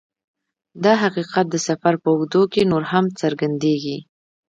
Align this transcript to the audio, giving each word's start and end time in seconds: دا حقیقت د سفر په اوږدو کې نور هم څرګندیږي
دا 0.83 0.93
حقیقت 1.03 1.45
د 1.49 1.55
سفر 1.67 1.93
په 2.03 2.07
اوږدو 2.11 2.41
کې 2.53 2.61
نور 2.71 2.83
هم 2.91 3.05
څرګندیږي 3.21 3.97